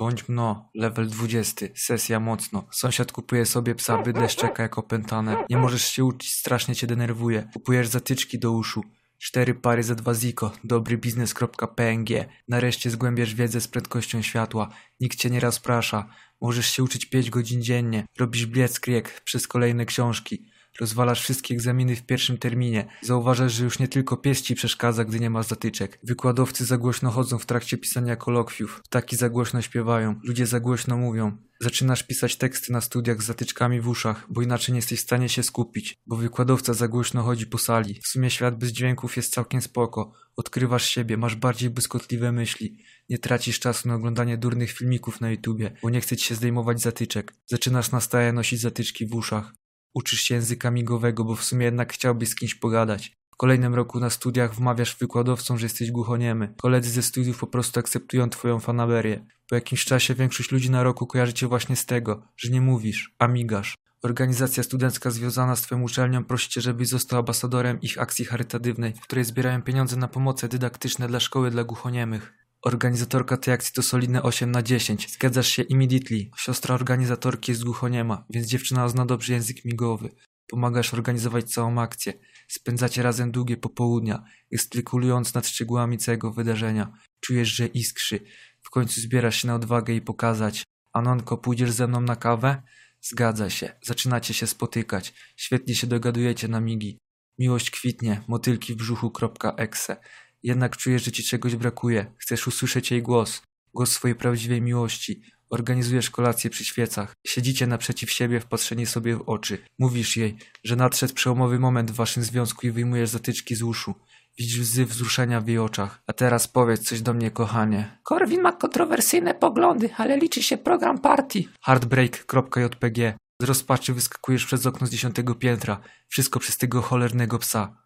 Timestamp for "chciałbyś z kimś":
51.92-52.54